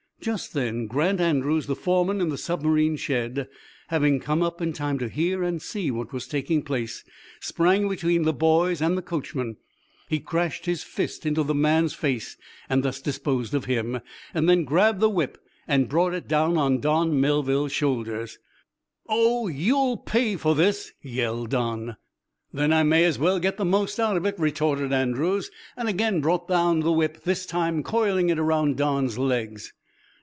Just 0.23 0.53
then 0.53 0.85
Grant 0.85 1.19
Andrews, 1.19 1.65
the 1.65 1.75
foreman 1.75 2.21
in 2.21 2.29
the 2.29 2.37
submarine 2.37 2.95
shed, 2.95 3.47
having 3.87 4.19
come 4.19 4.43
up 4.43 4.61
in 4.61 4.71
time 4.71 4.99
to 4.99 5.09
hear 5.09 5.41
and 5.41 5.59
see 5.59 5.89
what 5.89 6.13
was 6.13 6.27
taking 6.27 6.61
place, 6.61 7.03
sprang 7.39 7.89
between 7.89 8.21
the 8.21 8.31
boys 8.31 8.83
and 8.83 8.95
the 8.95 9.01
coachman. 9.01 9.57
He 10.09 10.19
crashed 10.19 10.67
his 10.67 10.83
fist 10.83 11.25
into 11.25 11.41
the 11.41 11.55
man's 11.55 11.95
face, 11.95 12.37
and 12.69 12.83
thus 12.83 13.01
disposed 13.01 13.55
of 13.55 13.65
him, 13.65 13.99
then 14.31 14.63
grabbed 14.63 14.99
the 14.99 15.09
whip 15.09 15.39
and 15.67 15.89
brought 15.89 16.13
it 16.13 16.27
down 16.27 16.55
on 16.55 16.79
Don 16.81 17.19
Melville's 17.19 17.71
shoulders. 17.71 18.37
"Oh, 19.09 19.47
you'll 19.47 19.97
pay 19.97 20.35
for 20.35 20.53
this!" 20.53 20.91
yelled 21.01 21.49
Don. 21.49 21.97
"Then 22.53 22.71
I 22.71 22.83
may 22.83 23.05
as 23.05 23.17
well 23.17 23.39
get 23.39 23.57
the 23.57 23.65
most 23.65 23.99
out 23.99 24.17
of 24.17 24.27
it," 24.27 24.37
retorted 24.37 24.93
Andrews, 24.93 25.49
and 25.75 25.89
again 25.89 26.21
brought 26.21 26.47
down 26.47 26.81
the 26.81 26.91
whip, 26.91 27.23
this 27.23 27.47
time 27.47 27.81
coiling 27.81 28.29
it 28.29 28.37
around 28.37 28.77
Don's 28.77 29.17
legs. 29.17 29.73